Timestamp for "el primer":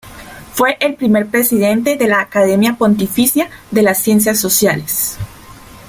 0.79-1.27